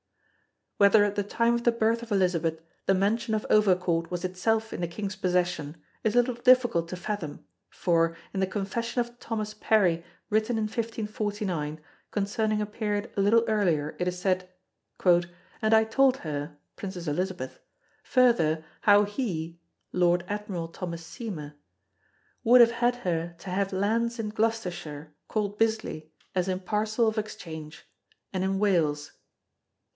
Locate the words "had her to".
22.71-23.51